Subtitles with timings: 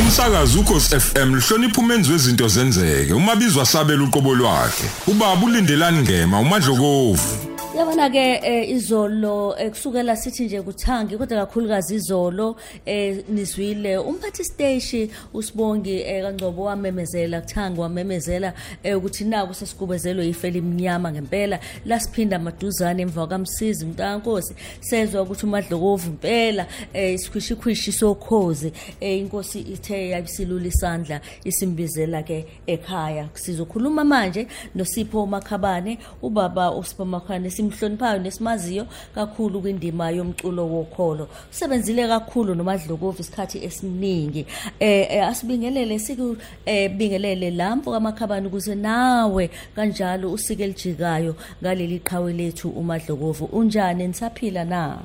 [0.00, 3.12] umsakazi ukhosi FM lihlonipha umenzi wezinto zenzeke.
[3.12, 4.84] Umabizwa sabela uqobo lwakhe.
[5.06, 11.94] Ubaba ulindelani ngema umadlokovu Yabona ke eh, izolo eh, kusukela sithi nje kuthangi kodwa kakhulukazi
[11.94, 13.98] izolo eh, nizwile.
[13.98, 21.60] Umphathi stage usibongi eh, kaNgcobo wamemezela kuthangi wamemezela eh, ukuthi naku sesigubezelwe ifeli iminyama ngempela.
[21.86, 28.72] Lasiphinda maduzane emva kamsizi mntankosi sezwa ukuthi umadlokovu impela eh, isikhwishikhwishi sokhozi.
[29.00, 33.28] Eh, inkosi ithe yabisilula isandla isimbizela ke ekhaya.
[33.34, 41.28] Sizokhuluma manje noSipho Makhabane ubaba uSipho Makhabane simhloniphayo nesimaziyo kakhulu kwindima yomculo wokholo.
[41.50, 44.46] Usebenzile kakhulu nomadlokovu isikhathi esiningi.
[44.80, 53.44] Eh, eh asibingelele sikubingelele lampo kamakhabani ukuze nawe kanjalo usike elijikayo ngaleli qhawe lethu umadlokovu.
[53.44, 54.06] Unjani?
[54.06, 54.98] Nisaphila na?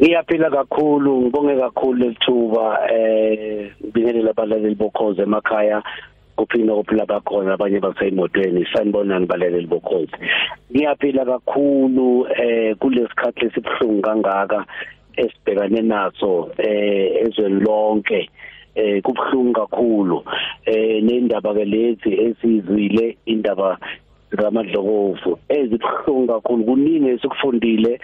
[0.00, 5.82] Ngiyaphila kakhulu ngibonge kakhulu lethuba eh ngibingelela abalaleli bokhoze emakhaya.
[6.36, 10.16] Kuphinde kuphila bakhona abanye baseyimotweni sanibonani balaleli bokhozi.
[10.72, 14.64] Ngiyaphila kakhulu eh kulesikhathi esibhlungu kangaka
[15.16, 18.30] esibhekane naso eh ezweni lonke.
[18.74, 20.24] Eh kubhlungu kakhulu.
[20.66, 23.78] Eh nendaba ke lezi esizwile indaba
[24.30, 26.64] zikamadlokovu ezibhlungu kakhulu.
[26.64, 28.00] Kuningi esikufundile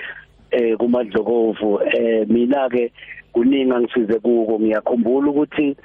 [0.51, 1.81] eh kumadlokovu.
[1.81, 2.93] Eh mina ke
[3.33, 4.59] kuningi angisize kuko.
[4.61, 5.77] Ngiyakhumbula ukuthi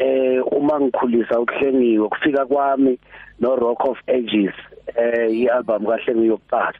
[0.00, 2.98] eh uma ngikhulisa ukuhlengiwe kufika kwami
[3.40, 4.54] no Rock of Ages
[4.96, 6.78] eh ialbum kahlengiwe yokuqala.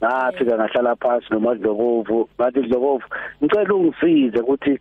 [0.00, 3.04] Ngafika ngahlala phansi nomadlokovu ngathi dlokovu
[3.42, 4.78] ngicela ungisize ukuthi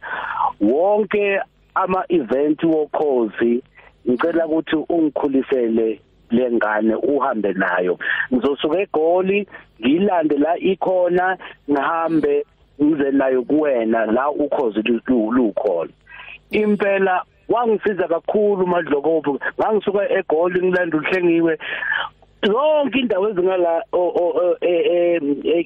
[0.62, 1.40] wonke
[1.76, 3.64] ama event wokhozi
[4.10, 6.00] ngicela ukuthi ungikhulisele
[6.32, 8.00] lengane uhambe nayo.
[8.34, 9.48] Ngizosuka egoli
[9.82, 11.38] ngilande la ikhona
[11.72, 12.46] ngihambe
[12.84, 15.92] ngize nayo kuwena la ukhozi lukhona.
[16.52, 21.58] Impela wangisiza kakhulu madlokovu ngangisuka egoli ngilanda uhlengiwe.
[22.44, 23.84] Zonke indawo ezingala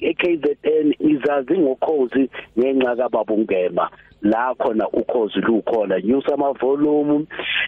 [0.10, 2.30] eKZN izazi ngokhozi
[2.60, 3.90] ngenxa kababungema.
[4.22, 6.02] La khona ukhozi lukhona.
[6.02, 7.26] Nyusa ama volume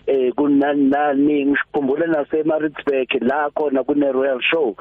[0.07, 4.75] eh kunani nani ngikhumbula nase Maritzburg la khona kune Royal Show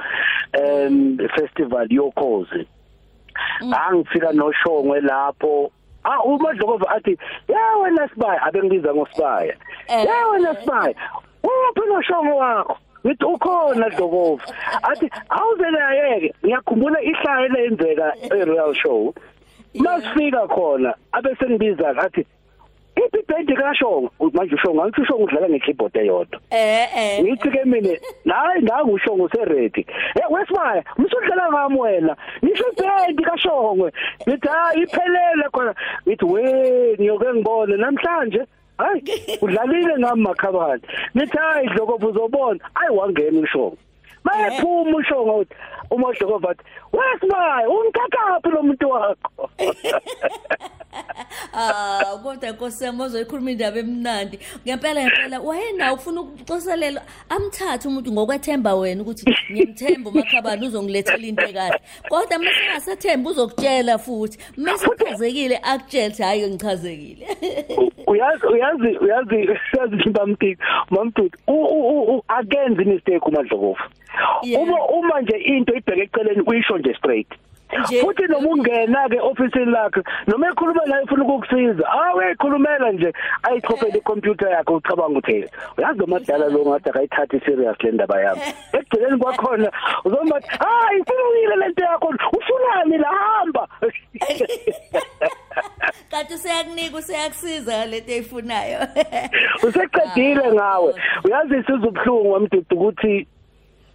[0.55, 2.67] um festival yokhozi.
[3.63, 3.75] Mm.
[3.75, 5.71] angifika noshongwe lapho
[6.11, 9.55] ah umadlokovu athi ya wena sibaya abengibiza ngosibaya.
[9.89, 10.05] Eh.
[10.05, 10.95] ya wena sibaya
[11.43, 12.77] uphi noshongo wakho?
[13.07, 14.43] Ngithi ukhona dlokovu
[14.83, 19.15] athi awuzele ayeke ngiyakhumbula ihlaya lenzeka e-real show.
[19.75, 22.27] Masifika khona abese ngibiza athi
[23.09, 26.41] iphi band kaShongo manje uShongo angithi uShongo udlala ngekeyboard eyodwa.
[26.51, 27.23] Eh eh.
[27.23, 27.89] Ngithi ke mina
[28.25, 29.87] hayi nangu uShongo seready
[30.17, 32.17] eh wesibaya msudlala ngami wena?
[32.45, 33.93] Ngisho band kaShongwe
[34.29, 35.75] ngithi hayi iphelele khona.
[36.07, 36.43] Ngithi we
[37.01, 37.77] ngiyoke ngibone.
[37.77, 38.43] Namhlanje
[38.79, 39.03] hayi
[39.43, 40.83] udlalile ngami makhabani
[41.17, 42.61] ngithi hayi dloko uzobona.
[42.75, 43.79] Ayi wangena uShongo.
[44.25, 45.55] Mayephuma uShongo uthi
[45.91, 49.51] uma udloko bathi wesibaya ungikakaphi lo muntu wakho?
[51.55, 54.39] ah kodwa nkosi yami ozoyikhuluma indaba emnandi.
[54.67, 61.81] Ngempela ngempela wayena ufuna ukucoselela amthathe umuntu ngokwethemba wena ukuthi ngiyamthemba umakhabani uzongilethela into ekahle
[62.09, 64.39] kodwa mase ngasathemba uzokutshela futhi.
[64.57, 67.27] Mase uchazekile akutshela ukuthi hayi ngichazekile.
[68.07, 71.39] Uyazi uyazi uyazi uyazi bamtiki mamtiki
[72.29, 73.83] akenzi mistake umadlokofu
[74.43, 74.63] Yeah.
[74.63, 77.29] uma uma nje into ibheke eceleni uyisho nje straight.
[77.31, 77.48] Nje.
[77.69, 83.13] Futhi noma ungena ke officeini lakhe noma ekhuluma la ifuna ukukusiza awe ikhulumela nje.
[83.43, 85.45] Ayichophele icomputer yakhe ucabanga ukuthi
[85.79, 88.41] uyazi umadala lo ngathi akayithathi serious le ndaba yami.
[88.73, 89.73] Ekugcineni kwakhona
[90.05, 92.15] uzombathi hayi ifunile lento yakho?
[92.33, 93.09] Ufunani la?
[93.09, 93.69] Hamba.
[96.11, 98.79] Kanti useyakunika useyakusiza lento eyifunayo
[99.69, 100.95] useqedile ngawe.
[101.25, 103.27] Uyazi isizwe ubhlungu wamdudu ukuthi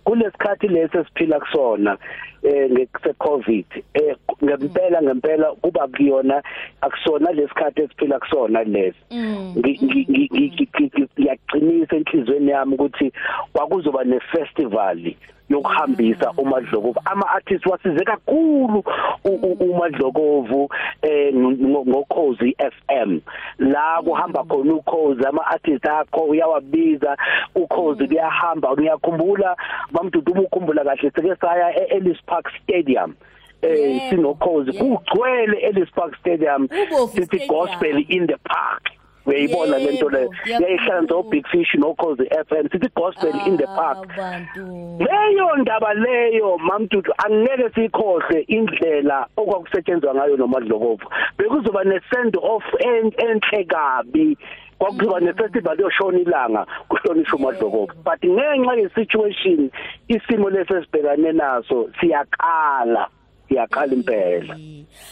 [0.06, 1.98] kulesikhathi lesi esiphila kusona
[2.44, 6.44] eh ngese covid eh ngempela ngempela kuba kuyona
[6.82, 9.00] akusona lesikhathi esiphila kusona lesi
[11.18, 13.12] ngiyaqinisa enhlizweni yami ukuthi
[13.54, 15.14] kwakuzoba nefestival
[15.50, 17.00] yokuhambisa umadlokovu.
[17.06, 18.84] Ama artists wasize kakhulu
[19.60, 20.70] umadlokovu
[21.02, 23.20] eh ngokhozi FM
[23.60, 27.18] la kuhamba khona ukhozi ama artists akho uyawabiza.
[27.56, 29.56] Ukhozi kuyahamba uyakhumbula
[29.92, 33.14] bamdudu ukukhumbula kahle sike saya eEllis Park Stadium.
[33.62, 36.68] Eh sinokhozi kugcwele eEllis Park Stadium.
[37.14, 38.90] Sithi gospel in the park.
[39.26, 40.20] Uyayibona Yebo, lento le?
[40.30, 40.68] Ngiyakhuluma.
[40.68, 44.08] yayihlanza o Big Fish no Cause FM sithi gospel in the park.
[44.12, 44.98] Ah, bantu.
[45.00, 51.06] Leyo ndaba leyo mamdudu angeke sikhohle indlela okwakusetshenzwa ngayo nomadlokovu
[51.38, 54.38] bekuzoba ne send off en- enhle kabi.
[54.80, 59.70] Kwakuzoba ne festival yoshona ilanga kuhlonishwa umadlokovu but ngenxa ye situation
[60.08, 63.08] isimo lesesibhekane naso siyakala.
[63.58, 64.58] Siyakhala impela.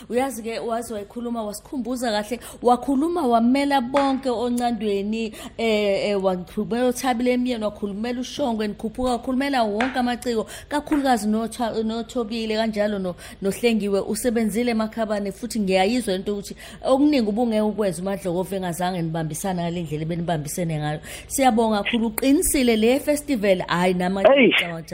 [0.10, 7.64] Uyazi ke wazi wayikhuluma wasikhumbuza kahle wakhuluma wamela bonke oncandweni eh eh, wakhulumela uthabile emyeni
[7.64, 15.60] wakhulumela ushongwe nikhuphuka wakhulumela wonke amaciko kakhulukazi noTha- nothobile kanjalo no- nohlengiwe usebenzile emakhabane futhi
[15.60, 16.56] ngiyayizwa into ukuthi
[16.86, 21.00] okuningi ubungeke ukwenza umadlokovu engazange nibambisana ngale ndlela benibambisene ngayo.
[21.28, 24.00] Siyabonga kakhulu uqinisile le festival hayi Hey.
[24.00, 24.94] namaciko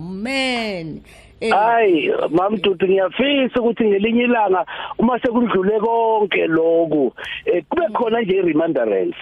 [0.00, 4.66] man Eh, hayi mamdudu ngiyafisa ukuthi ngelinye ilanga
[4.98, 7.12] uma sekudlule konke lokhu
[7.44, 9.16] eh, kube khona nje remembrance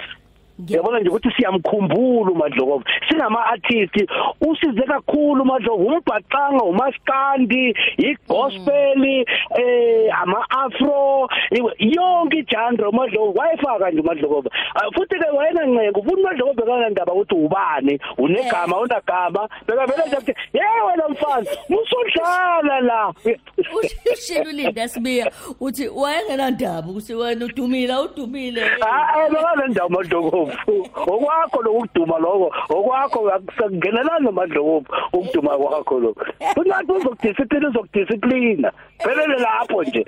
[0.68, 3.96] Yabona nje ukuthi siyamkhumbula uMadlokovu singama artist
[4.40, 9.04] usize kakhulu uMadlokovu umbhaqanga umaskandi igospel
[9.58, 11.28] eh ama afro
[11.78, 17.12] yonke igenre uMadlokovu wayefaka nje uMadlokovu Ah, futhi ke wayena ncengo futhi uMadlokovu bekana ndaba
[17.12, 18.00] ukuthi ubani?
[18.18, 19.48] Unegama unagama.
[19.66, 23.12] Beka vele nje athi hey wena mfana usodlala la.
[24.12, 25.30] Ushilo ulinda sibiya
[25.60, 29.98] uthi wayengenandaba ukuthi wena udumile udumile Ah, bekana ndaba
[30.44, 36.24] uMadlokovu okwakho lokuduma lokho okwakho akusangenelana noMadlokovu ukuduma kwakho lokho.
[36.54, 40.04] Kunathi uzokudiscipline uzokudiscipline phelele lapho nje.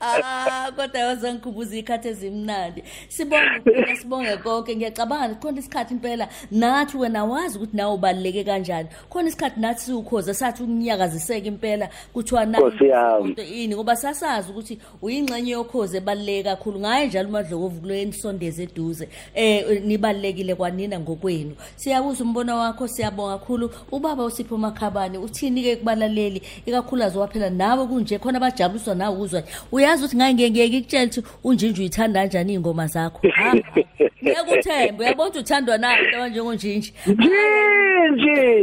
[0.00, 2.84] Ah kodwa wazangikhumbuza ikhathi ezimnandi.
[3.08, 4.76] Sibonge kuphela sibonge konke.
[4.76, 8.88] Ngiyacabanga khona isikhathi impela nathi wena wazi ukuthi nawe ubaluleke kanjani.
[9.10, 13.32] Khona isikhathi nathi siwukhoza sathi ukunyakaziseka impela kuthiwa Nkosi yami.
[13.32, 16.80] ini ngoba sasazi ukuthi uyingxenye yokhoze ebaluleke kakhulu.
[16.80, 19.08] Ngaye njalo umadlokovu kulo enisondeze eduze.
[19.34, 21.56] Eh nibalekile kwanina ngokwenu.
[21.76, 23.70] Siyabuza umbono wakho siyabonga kakhulu.
[23.92, 26.42] Ubaba usipho makhabane uthini ke kubalaleli?
[26.66, 31.80] Ikakhulukazi waphela nawe kunje khona abajabuliswa nawe uzwa uyazi ukuthi ngaye ngeke ngikutshela ukuthi unjinji
[31.80, 33.20] uyithanda kanjani ingoma zakho?
[33.34, 33.54] Ha
[34.24, 36.94] ngiyakuthemba uyabona ukuthi uthandwa nawe into abanjengonjinji
[38.12, 38.62] nje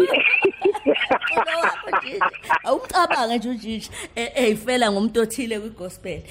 [2.64, 6.22] awucabange nje unjinji eyifela ngomuntu othile kwigospel.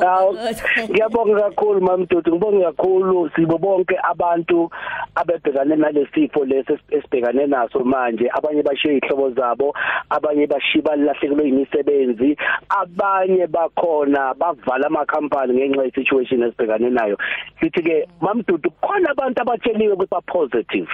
[0.00, 4.70] Hawu, siyabonga ngiyabonga kakhulu mamdudu ngibonga kakhulu sibo bonke abantu
[5.14, 8.30] abebhekane nalesifo lesi esibhekane naso manje.
[8.32, 9.74] Abanye bashiye izihlobo zabo
[10.10, 12.36] abanye bashiba lahlekelwe imisebenzi
[12.68, 17.16] abanye bakhona bavala amakhampani ngenxa yesituation esibhekane nayo.
[17.60, 20.90] Sithi ke mamdudu khona abantu abatsheliwe ukuthi ba positive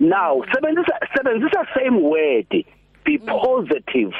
[0.00, 2.52] now sebenzisa sebenzisa same word
[3.04, 4.14] be positive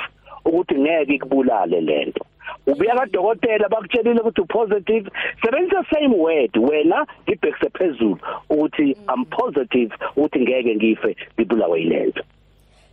[0.44, 2.25] ukuthi ngeke ikubulale lento
[2.67, 5.11] ubuya kadokotela bakutshelile ukuthi upositive.
[5.43, 8.19] Sebenzisa same word wena ibhekise phezulu
[8.50, 12.23] ukuthi i'm positive ukuthi ngeke ngife ngibulawe yilento.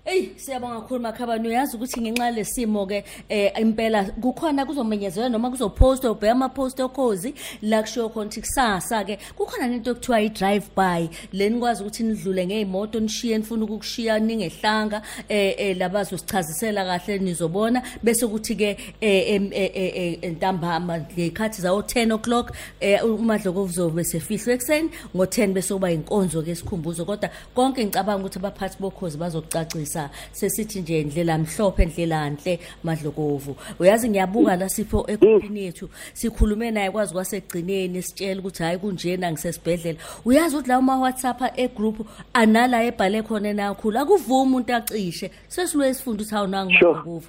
[0.07, 6.11] Ey siyabonga kakhulu makhabani uyazi ukuthi ngenxa lesimo ke eh impela kukhona kuzomenyezelwa noma kuzoposta
[6.11, 7.33] ubheka ama post okhozi.
[7.63, 12.45] La kusho khona ukuthi kusasa ke kukhona into ekuthiwa i drive by lenikwazi ukuthi nidlule
[12.45, 17.81] ngeimoto nishiye nifuna ukukushiya ningehlanga eh eh labazo sichazisela kahle nizobona.
[18.03, 23.73] Bese kuthi ke eh em- eh, eh, eh, ntambama ngekhathi zawo 10 o'clock eh umadlokovu
[23.73, 29.17] zobe sefihlwe ekseni ngo10 bese kuba inkonzo ke sikhumbuzo kodwa konke ngicabanga ukuthi abaphathi bokhozi
[29.17, 29.94] bazokucacisa.
[30.31, 33.55] Sesithi nje indlela mhlophe indlela enhle madlokovu.
[33.79, 39.99] Uyazi ngiyabuka la sipho egruphini yethu sikhulume naye kwazi kwasegcineni sitshela ukuthi hayi kunjena ngisesibhedlela.
[40.25, 45.31] Uyazi ukuthi la uma WhatsApp egroup anala ebhale khona enakhulu akuvumi umuntu acishe.
[45.47, 47.21] Sesilwe isifunda ukuthi hawu nangu Sure.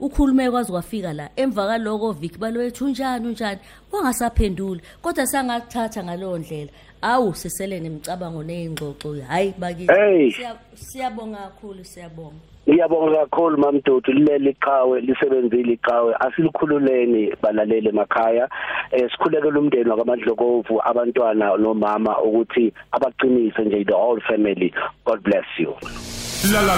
[0.00, 1.30] Ukhulume kwazi kwafika la.
[1.36, 3.58] Emva kaloko Vic balwethu unjani unjani?
[3.92, 6.70] Wangasaphenduli kodwa sangathatha ngalowo ndlela.
[7.02, 9.92] Awu sisele nemicabango nezingxoxo hayi bakithi.
[9.92, 10.30] Hey.
[10.30, 12.40] Siya- siyabonga kakhulu siyabonga.
[12.68, 16.14] Ngiyabonga kakhulu mamdudu lileli iqhawe lisebenzile iqhawe.
[16.20, 18.48] Asilikhululeni balaleli emakhaya.
[18.92, 24.72] Eh sikhulekela umndeni wakamadlokovu abantwana nomama ukuthi abaqinise nje the whole family.
[25.04, 25.74] God bless you.
[26.48, 26.76] Lala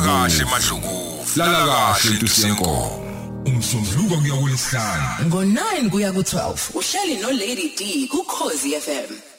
[0.00, 3.00] kahle madlokovu lala kahle ntusiyenkomo
[3.46, 9.33] umsombuluko kuya kulesihlanu ngo-9 kuya ku-12 uhleli nolady d kukhozi fm